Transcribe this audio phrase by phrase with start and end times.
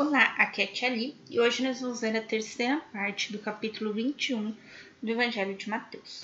[0.00, 3.38] Olá, aqui é a Tia Li, e hoje nós vamos ler a terceira parte do
[3.40, 4.54] capítulo 21
[5.02, 6.22] do Evangelho de Mateus.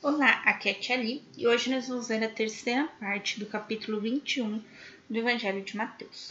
[0.00, 3.44] Olá, aqui é a Tia Li, e hoje nós vamos ler a terceira parte do
[3.44, 4.64] capítulo 21
[5.10, 6.30] do Evangelho de Mateus.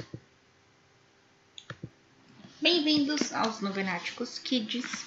[2.60, 5.06] Bem-vindos aos Novenáticos Kids,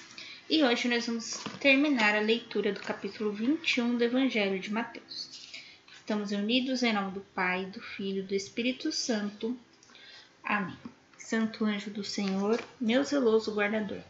[0.49, 5.40] e hoje nós vamos terminar a leitura do capítulo 21 do Evangelho de Mateus.
[6.11, 9.57] Estamos unidos em nome do Pai, do Filho e do Espírito Santo.
[10.43, 10.75] Amém.
[11.17, 14.01] Santo anjo do Senhor, meu zeloso guardador,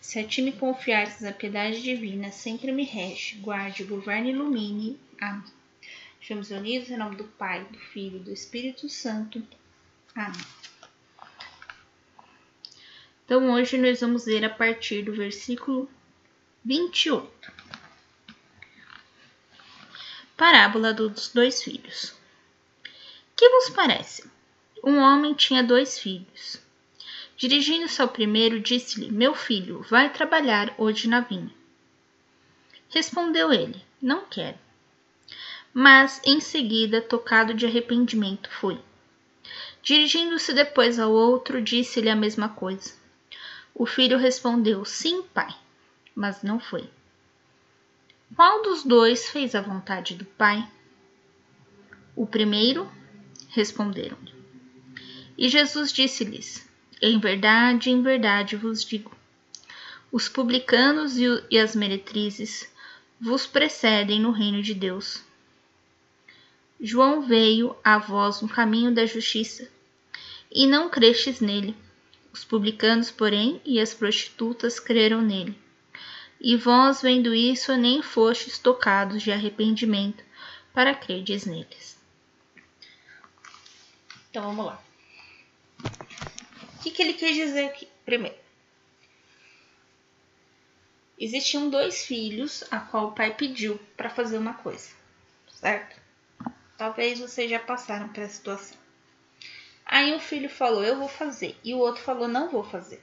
[0.00, 4.98] se a ti me confiares a piedade divina, sempre me rege, guarde, governe e ilumine.
[5.20, 5.44] Amém.
[6.20, 9.40] Estamos unidos em nome do Pai, do Filho e do Espírito Santo.
[10.16, 10.44] Amém.
[13.24, 15.88] Então, hoje nós vamos ler a partir do versículo
[16.64, 17.30] 28.
[20.38, 22.14] Parábola dos dois filhos.
[23.34, 24.30] Que vos parece?
[24.84, 26.62] Um homem tinha dois filhos.
[27.36, 31.50] Dirigindo-se ao primeiro, disse-lhe: Meu filho, vai trabalhar hoje na vinha.
[32.88, 34.56] Respondeu ele: Não quero.
[35.74, 38.80] Mas, em seguida, tocado de arrependimento, foi.
[39.82, 42.92] Dirigindo-se depois ao outro, disse-lhe a mesma coisa.
[43.74, 45.52] O filho respondeu: Sim, pai,
[46.14, 46.88] mas não foi.
[48.34, 50.66] Qual dos dois fez a vontade do Pai?
[52.14, 52.90] O primeiro,
[53.48, 54.32] responderam-lhe.
[55.36, 56.68] E Jesus disse-lhes:
[57.00, 59.16] Em verdade, em verdade vos digo:
[60.12, 62.70] os publicanos e as meretrizes
[63.20, 65.22] vos precedem no reino de Deus.
[66.80, 69.68] João veio a vós no caminho da justiça,
[70.50, 71.76] e não crestes nele.
[72.32, 75.58] Os publicanos, porém, e as prostitutas creram nele.
[76.40, 80.22] E vós, vendo isso, nem fostes tocados de arrependimento
[80.72, 81.98] para credes neles.
[84.30, 84.82] Então vamos lá.
[85.82, 87.88] O que, que ele quer dizer aqui?
[88.04, 88.36] Primeiro,
[91.18, 94.90] existiam dois filhos a qual o pai pediu para fazer uma coisa,
[95.50, 96.00] certo?
[96.76, 98.78] Talvez vocês já passaram pela situação.
[99.84, 103.02] Aí o filho falou, eu vou fazer, e o outro falou, não vou fazer.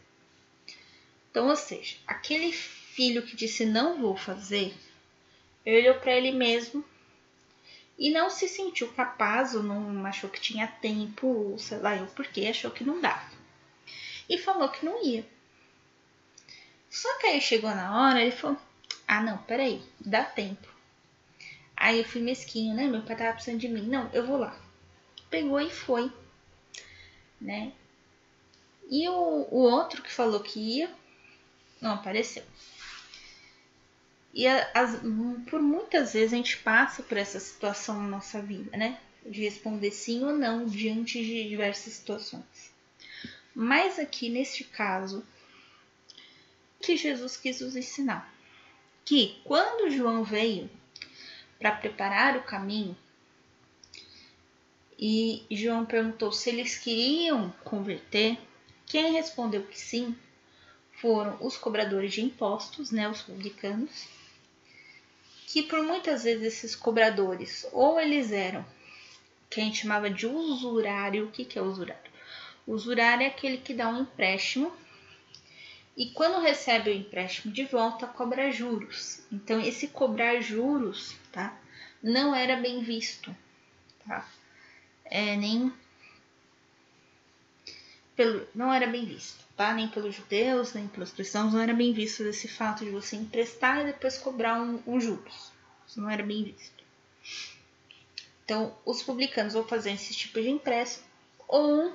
[1.36, 4.74] Então, ou seja, aquele filho que disse não vou fazer,
[5.66, 6.82] olhou para ele mesmo
[8.00, 12.06] e não se sentiu capaz ou não achou que tinha tempo, ou sei lá eu
[12.08, 13.30] porque achou que não dava.
[14.30, 15.28] E falou que não ia.
[16.90, 18.58] Só que aí chegou na hora, ele falou:
[19.06, 20.70] Ah, não, peraí, dá tempo.
[21.76, 22.88] Aí eu fui mesquinho, né?
[22.88, 23.86] Meu pai tava precisando de mim.
[23.86, 24.58] Não, eu vou lá.
[25.30, 26.10] Pegou e foi,
[27.42, 27.74] né?
[28.90, 31.05] E o, o outro que falou que ia,
[31.82, 32.44] não apareceu.
[34.34, 34.46] E
[35.50, 39.00] por muitas vezes a gente passa por essa situação na nossa vida, né?
[39.26, 42.74] De responder sim ou não diante de diversas situações.
[43.54, 45.26] Mas aqui neste caso,
[46.82, 48.34] que Jesus quis nos ensinar?
[49.06, 50.70] Que quando João veio
[51.58, 52.96] para preparar o caminho,
[55.00, 58.38] e João perguntou se eles queriam converter,
[58.86, 60.16] quem respondeu que sim
[61.00, 64.08] foram os cobradores de impostos, né, os publicanos,
[65.48, 68.66] que por muitas vezes esses cobradores, ou eles eram
[69.50, 71.26] que a gente chamava de usurário.
[71.26, 72.12] O que, que é usurário?
[72.68, 74.76] Usurário é aquele que dá um empréstimo
[75.96, 79.22] e quando recebe o empréstimo de volta cobra juros.
[79.32, 81.58] Então esse cobrar juros, tá?
[82.04, 83.34] Não era bem visto,
[84.06, 84.28] tá?
[85.06, 85.72] É, nem
[88.16, 89.74] pelo, não era bem visto, tá?
[89.74, 93.82] Nem pelos judeus, nem pelos cristãos, não era bem visto esse fato de você emprestar
[93.82, 95.52] e depois cobrar um, um juros.
[95.88, 96.84] Isso não era bem visto.
[98.44, 101.06] Então, os publicanos vão fazer esse tipo de empréstimo
[101.48, 101.94] ou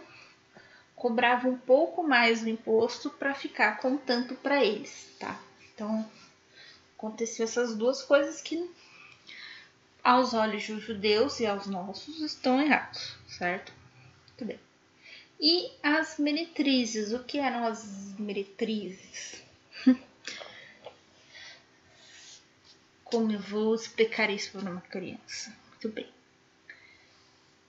[0.95, 5.41] cobravam um pouco mais do imposto para ficar com tanto para eles, tá?
[5.73, 6.09] Então,
[6.97, 8.71] aconteceu essas duas coisas que
[10.03, 13.73] aos olhos dos judeus e aos nossos estão errados, certo?
[14.29, 14.70] Muito bem.
[15.41, 19.43] E as meretrizes, o que eram as meretrizes?
[23.05, 25.57] Como eu vou explicar isso para uma criança?
[25.71, 26.07] Muito bem.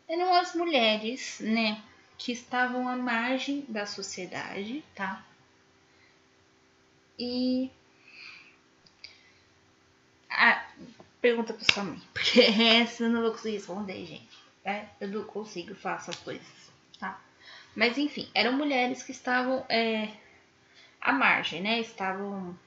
[0.08, 1.82] Eram as mulheres, né,
[2.18, 5.26] que estavam à margem da sociedade, tá?
[7.18, 7.72] E
[11.22, 14.42] pergunta para sua mãe, porque essa eu não vou conseguir responder, gente.
[14.66, 17.20] É, eu não consigo, faço as coisas, tá?
[17.76, 20.10] Mas enfim, eram mulheres que estavam é,
[21.00, 21.80] à margem, né?
[21.80, 22.58] Estavam,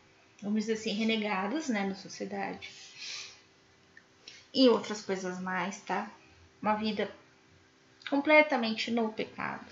[0.43, 2.71] vamos dizer assim, renegadas né, na sociedade.
[4.53, 6.11] E outras coisas mais, tá?
[6.63, 7.11] Uma vida
[8.09, 9.67] completamente no pecado.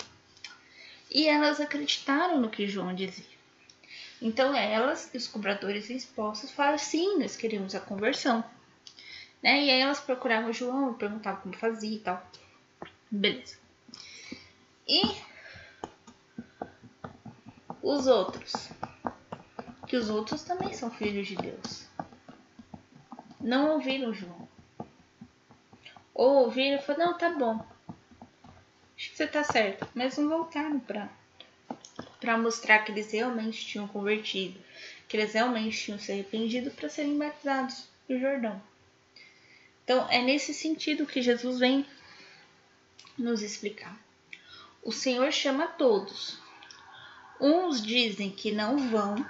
[1.11, 3.33] E elas acreditaram no que João dizia.
[4.21, 8.45] Então elas, os cobradores expostos, falaram: sim, nós queremos a conversão.
[9.43, 9.65] Né?
[9.65, 12.25] E aí elas procuravam João, perguntavam como fazia e tal.
[13.11, 13.62] Beleza.
[14.93, 15.01] E
[17.81, 18.53] os outros?
[19.87, 21.89] Que os outros também são filhos de Deus.
[23.41, 24.47] Não ouviram João.
[26.13, 27.67] Ou ouviram e falaram: não, tá bom.
[28.95, 29.89] Acho que você tá certo.
[29.95, 31.09] Mas não voltaram para
[32.21, 34.61] para mostrar que eles realmente tinham convertido,
[35.09, 38.63] que eles realmente tinham se arrependido para serem batizados no Jordão.
[39.83, 41.85] Então, é nesse sentido que Jesus vem
[43.19, 43.99] nos explicar.
[44.85, 46.41] O Senhor chama todos.
[47.41, 49.25] Uns dizem que não vão,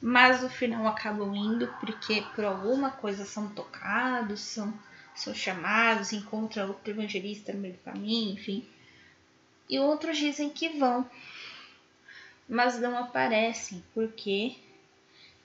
[0.00, 4.72] mas no final acabam indo porque por alguma coisa são tocados, são,
[5.12, 8.64] são chamados, encontram outro evangelista no meio do caminho, enfim.
[9.68, 11.10] E outros dizem que vão,
[12.48, 14.54] mas não aparecem porque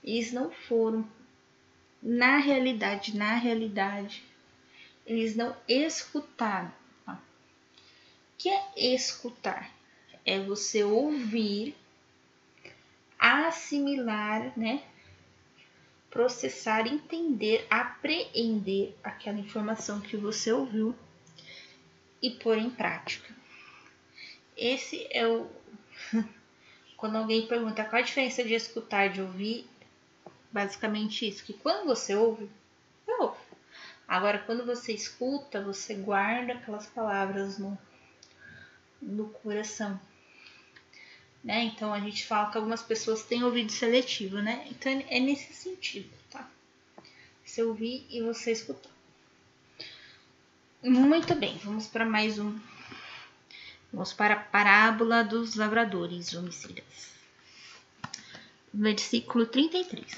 [0.04, 1.04] eles não foram.
[2.00, 4.24] Na realidade, na realidade,
[5.04, 6.81] eles não escutaram.
[8.42, 9.70] Que é escutar?
[10.26, 11.76] É você ouvir,
[13.16, 14.82] assimilar, né?
[16.10, 20.92] Processar, entender, apreender aquela informação que você ouviu
[22.20, 23.32] e pôr em prática.
[24.56, 25.48] Esse é o
[26.96, 29.70] Quando alguém pergunta qual a diferença de escutar e de ouvir,
[30.50, 32.50] basicamente isso, que quando você ouve,
[33.06, 33.38] você ouve.
[34.08, 37.78] Agora, quando você escuta, você guarda aquelas palavras no,
[39.02, 40.00] no coração.
[41.42, 41.64] Né?
[41.64, 44.64] Então a gente fala que algumas pessoas têm ouvido seletivo, né?
[44.70, 46.48] Então é nesse sentido, tá?
[47.44, 48.92] Você ouvir e você escutar.
[50.80, 52.58] Muito bem, vamos para mais um
[53.92, 57.12] Vamos para a parábola dos lavradores homicidas.
[58.72, 60.16] Versículo 33.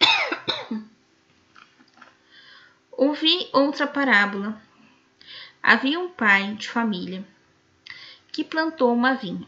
[2.90, 4.60] Ouvi outra parábola.
[5.62, 7.24] Havia um pai de família
[8.32, 9.46] que plantou uma vinha,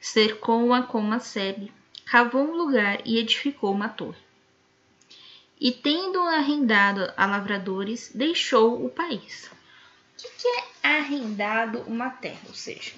[0.00, 1.72] cercou-a com uma sebe,
[2.04, 4.20] cavou um lugar e edificou uma torre.
[5.58, 9.46] E tendo arrendado a lavradores, deixou o país.
[9.46, 10.64] O que, que é
[10.98, 12.92] arrendado uma terra, ou seja,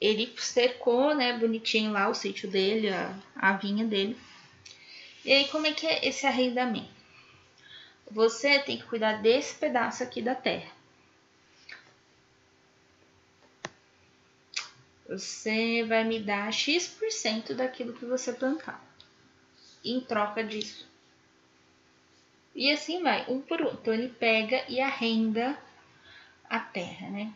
[0.00, 4.16] ele cercou, né, bonitinho lá o sítio dele, a, a vinha dele.
[5.24, 6.88] E aí, como é que é esse arrendamento?
[8.10, 10.70] Você tem que cuidar desse pedaço aqui da terra.
[15.10, 18.80] Você vai me dar X% daquilo que você plantar.
[19.84, 20.88] Em troca disso.
[22.54, 23.72] E assim vai, um por um.
[23.72, 25.58] Então ele pega e arrenda
[26.48, 27.32] a terra, né?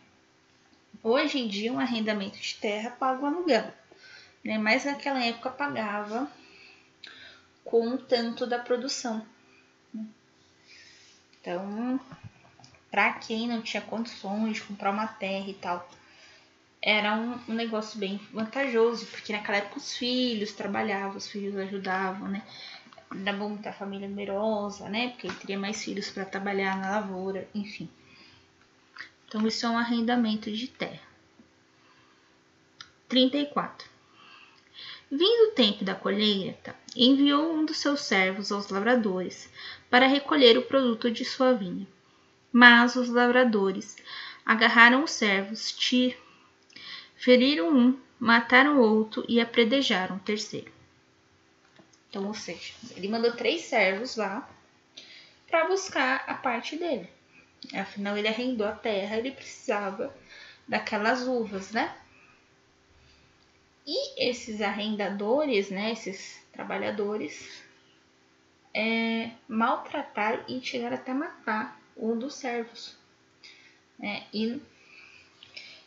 [1.03, 3.73] Hoje em dia, um arrendamento de terra paga o aluguel,
[4.41, 4.57] né?
[4.57, 6.31] Mas naquela época pagava
[7.65, 9.25] com um tanto da produção.
[9.93, 10.05] Né?
[11.41, 11.99] Então,
[12.89, 15.89] para quem não tinha condições de comprar uma terra e tal,
[16.85, 22.27] era um, um, negócio bem vantajoso, porque naquela época os filhos trabalhavam, os filhos ajudavam,
[22.27, 22.43] né?
[23.11, 25.09] Era bom ter a família numerosa, né?
[25.09, 27.89] Porque teria mais filhos para trabalhar na lavoura, enfim.
[29.27, 31.01] Então, isso é um arrendamento de terra.
[33.09, 33.89] 34.
[35.09, 39.49] Vindo o tempo da colheita, enviou um dos seus servos aos lavradores
[39.89, 41.87] para recolher o produto de sua vinha.
[42.51, 43.97] Mas os lavradores
[44.45, 46.15] agarraram os servos, tir,
[47.15, 50.71] feriram um, mataram outro e apredejaram o terceiro.
[52.09, 54.49] Então, ou seja, ele mandou três servos lá
[55.47, 57.09] para buscar a parte dele.
[57.73, 60.15] Afinal, ele arrendou a terra, ele precisava
[60.67, 61.95] daquelas uvas, né?
[63.85, 67.63] E esses arrendadores, né, esses trabalhadores,
[68.73, 72.97] é, maltrataram e chegaram até matar um dos servos.
[73.99, 74.25] Né?
[74.33, 74.61] E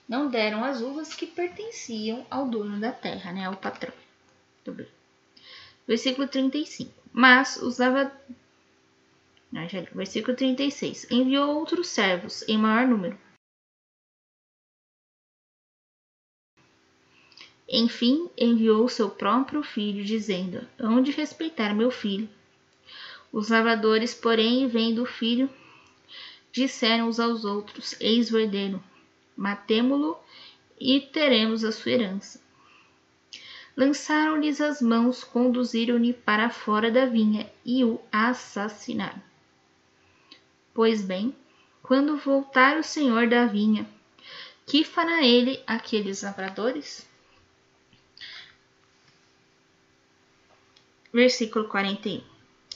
[0.09, 3.93] não deram as uvas que pertenciam ao dono da terra, né, ao patrão.
[5.87, 6.93] Versículo 35.
[7.13, 7.79] Mas os
[9.95, 11.11] Versículo 36.
[11.11, 13.19] Enviou outros servos em maior número.
[17.71, 22.29] Enfim, enviou seu próprio filho, dizendo: Hão de respeitar meu filho.
[23.31, 25.51] Os lavradores, porém, vendo o filho,
[26.51, 28.83] disseram uns aos outros: Eis o herdeiro,
[29.39, 30.19] matemo-lo
[30.81, 32.43] e teremos a sua herança.
[33.77, 39.23] Lançaram-lhes as mãos, conduziram-no para fora da vinha e o assassinaram.
[40.75, 41.35] Pois bem,
[41.81, 43.89] quando voltar o senhor da vinha,
[44.67, 47.09] que fará ele aqueles lavradores?
[51.13, 52.23] Versículo 41.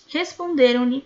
[0.09, 1.05] Responderam-lhe: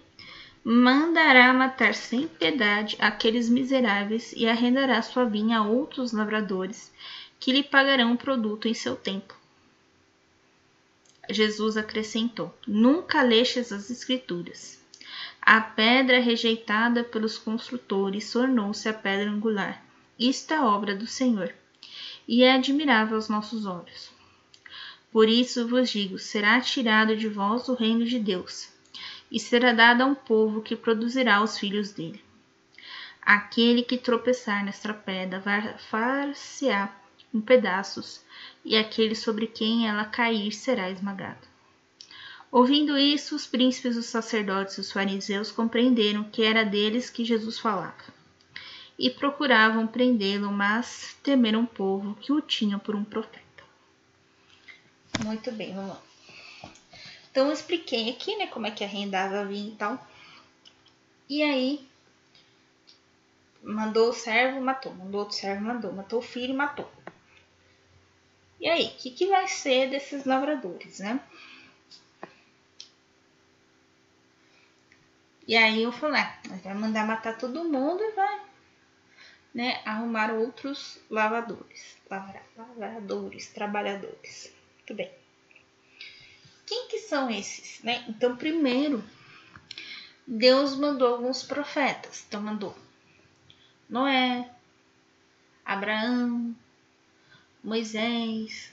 [0.68, 6.92] Mandará matar sem piedade aqueles miseráveis e arrendará sua vinha a outros lavradores,
[7.38, 9.32] que lhe pagarão o produto em seu tempo.
[11.30, 14.82] Jesus acrescentou: Nunca lestes as Escrituras.
[15.40, 19.80] A pedra rejeitada pelos construtores tornou-se a pedra angular.
[20.18, 21.54] Isto é obra do Senhor,
[22.26, 24.10] e é admirável aos nossos olhos.
[25.12, 28.74] Por isso vos digo: será tirado de vós o reino de Deus,
[29.30, 32.22] e será dado a um povo que produzirá os filhos dele.
[33.20, 36.94] Aquele que tropeçar nesta pedra vai far-se-á
[37.34, 38.24] em pedaços,
[38.64, 41.46] e aquele sobre quem ela cair será esmagado.
[42.50, 47.58] Ouvindo isso, os príncipes, os sacerdotes e os fariseus compreenderam que era deles que Jesus
[47.58, 48.14] falava.
[48.98, 53.64] E procuravam prendê-lo, mas temeram o povo que o tinha por um profeta.
[55.24, 56.02] Muito bem, vamos lá.
[57.36, 60.08] Então eu expliquei aqui, né, como é que arrendava vinho e tal.
[61.28, 61.86] E aí
[63.62, 66.90] mandou o servo, matou, mandou outro servo, mandou, matou o filho, matou.
[68.58, 71.20] E aí, o que, que vai ser desses lavradores, né?
[75.46, 78.40] E aí eu falei, ah, vai mandar matar todo mundo e vai
[79.52, 84.50] né, arrumar outros lavadores, lavradores, trabalhadores.
[84.78, 85.25] Muito bem.
[86.66, 88.04] Quem que são esses, né?
[88.08, 89.02] Então, primeiro,
[90.26, 92.24] Deus mandou alguns profetas.
[92.26, 92.76] Então, mandou
[93.88, 94.50] Noé,
[95.64, 96.54] Abraão,
[97.62, 98.72] Moisés,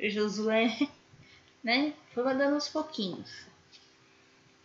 [0.00, 0.76] Josué,
[1.62, 1.92] né?
[2.14, 3.30] Foi mandando aos pouquinhos.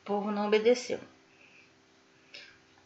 [0.01, 0.99] O povo não obedeceu.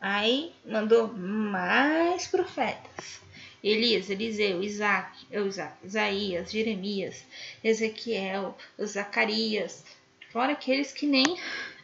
[0.02, 3.25] Aí mandou mais profetas.
[3.68, 7.26] Elias, Eliseu, Isaac, Isaac, Isaías, Jeremias,
[7.64, 9.84] Ezequiel, Zacarias,
[10.30, 11.26] fora aqueles que nem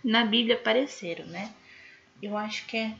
[0.03, 1.51] na Bíblia apareceram, né?
[2.21, 2.95] Eu acho que é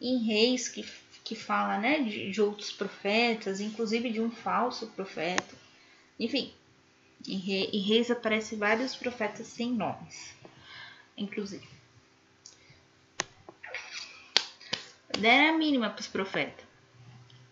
[0.00, 0.82] em Reis que
[1.28, 5.54] que fala né, de, de outros profetas, inclusive de um falso profeta.
[6.18, 6.54] Enfim,
[7.26, 10.34] em, Re, em Reis aparece vários profetas sem nomes,
[11.18, 11.68] inclusive.
[15.18, 16.67] Deram a mínima para os profetas.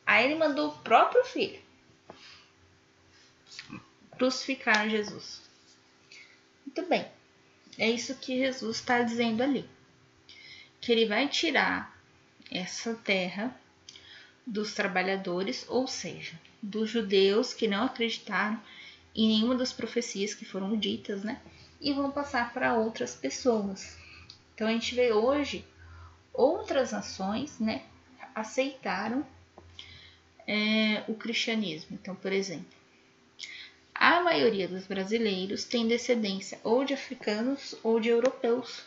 [0.07, 1.67] Aí ele mandou o próprio filho
[4.17, 5.43] crucificar Jesus.
[6.65, 7.07] Muito bem.
[7.79, 9.69] É isso que Jesus está dizendo ali.
[10.81, 11.95] Que ele vai tirar
[12.51, 13.55] essa terra
[14.47, 18.61] dos trabalhadores, ou seja, dos judeus que não acreditaram
[19.15, 21.41] em nenhuma das profecias que foram ditas, né?
[21.81, 23.99] E vão passar para outras pessoas.
[24.55, 25.65] Então a gente vê hoje
[26.33, 27.85] outras nações, né?
[28.35, 29.27] Aceitaram
[30.47, 31.99] é, o cristianismo.
[32.01, 32.67] Então, por exemplo,
[33.95, 38.85] a maioria dos brasileiros tem descendência ou de africanos ou de europeus,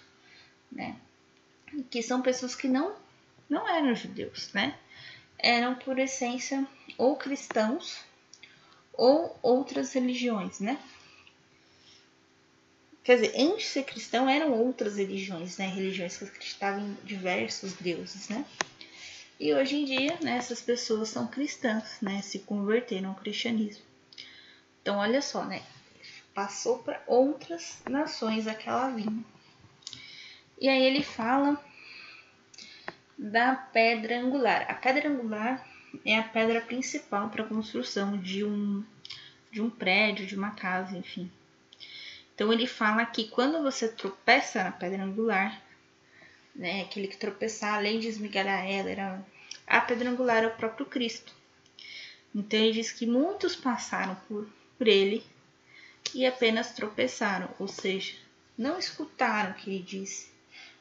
[0.72, 0.96] né?
[1.90, 2.96] Que são pessoas que não
[3.50, 4.78] não eram judeus, né?
[5.40, 8.00] eram por essência ou cristãos
[8.94, 10.78] ou outras religiões, né?
[13.02, 15.68] Quer dizer, antes de ser cristão eram outras religiões, né?
[15.68, 18.46] Religiões que acreditavam em diversos deuses, né?
[19.40, 22.22] E hoje em dia, né, essas pessoas são cristãs, né?
[22.22, 23.84] Se converteram ao cristianismo.
[24.82, 25.64] Então, olha só, né?
[26.34, 29.24] Passou para outras nações aquela vinha.
[30.60, 31.58] E aí ele fala
[33.18, 34.66] da pedra angular.
[34.70, 35.66] A pedra angular
[36.06, 38.84] é a pedra principal para a construção de um,
[39.52, 41.32] de um prédio, de uma casa, enfim.
[42.36, 45.62] Então ele fala que quando você tropeça na pedra angular,
[46.60, 49.26] né, aquele que tropeçar, além de esmigalhar ela, era,
[49.66, 51.34] a pedra angular o próprio Cristo.
[52.36, 54.46] Então ele diz que muitos passaram por,
[54.78, 55.24] por ele
[56.14, 58.14] e apenas tropeçaram, ou seja,
[58.58, 60.30] não escutaram o que ele disse,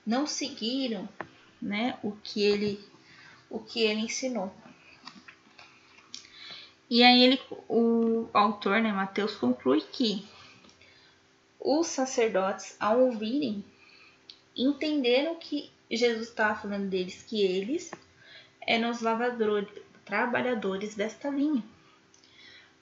[0.04, 1.08] não seguiram
[1.62, 2.84] né, o que ele
[3.48, 4.52] o que ele ensinou.
[6.90, 10.26] E aí ele, o autor, né, Mateus conclui que
[11.60, 13.64] os sacerdotes, ao ouvirem,
[14.58, 17.90] entenderam que Jesus estava falando deles, que eles
[18.60, 19.68] eram os lavadores,
[20.04, 21.62] trabalhadores desta vinha.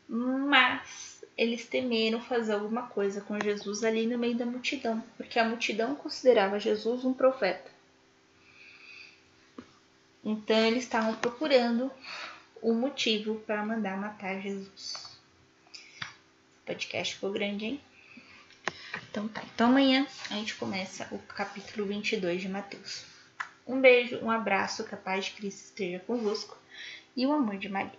[0.08, 5.44] Mas eles temeram fazer alguma coisa com Jesus ali no meio da multidão, porque a
[5.44, 7.70] multidão considerava Jesus um profeta.
[10.24, 11.90] Então eles estavam procurando
[12.60, 15.18] o motivo para mandar matar Jesus.
[16.62, 17.80] O podcast ficou grande, hein?
[19.16, 19.42] Então tá.
[19.54, 23.06] Então amanhã a gente começa o capítulo 22 de Mateus.
[23.66, 26.54] Um beijo, um abraço, capaz de Cristo esteja convosco
[27.16, 27.98] e o amor de Maria.